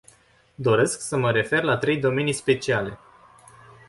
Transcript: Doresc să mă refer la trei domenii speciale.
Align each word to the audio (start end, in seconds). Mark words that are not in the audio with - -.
Doresc 0.55 0.99
să 1.01 1.17
mă 1.17 1.31
refer 1.31 1.63
la 1.63 1.77
trei 1.77 1.97
domenii 1.99 2.33
speciale. 2.33 2.99